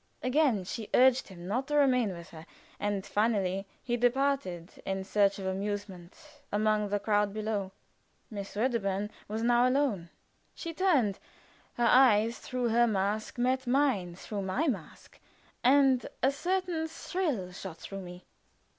Again 0.23 0.63
she 0.63 0.89
urged 0.95 1.27
him 1.27 1.47
not 1.47 1.67
to 1.67 1.75
remain 1.75 2.11
with 2.17 2.29
her, 2.29 2.47
and 2.79 3.05
finally 3.05 3.67
he 3.83 3.97
departed 3.97 4.81
in 4.83 5.03
search 5.03 5.37
of 5.37 5.45
amusement 5.45 6.41
among 6.51 6.89
the 6.89 6.99
crowd 6.99 7.35
below. 7.35 7.71
Miss 8.31 8.55
Wedderburn 8.55 9.11
was 9.27 9.43
now 9.43 9.69
alone. 9.69 10.09
She 10.55 10.73
turned; 10.73 11.19
her 11.75 11.85
eyes, 11.87 12.39
through 12.39 12.69
her 12.69 12.87
mask, 12.87 13.37
met 13.37 13.67
mine 13.67 14.15
through 14.15 14.41
my 14.41 14.67
mask, 14.67 15.19
and 15.63 16.03
a 16.23 16.31
certain 16.31 16.87
thrill 16.87 17.51
shot 17.51 17.77
through 17.77 18.01
me. 18.01 18.25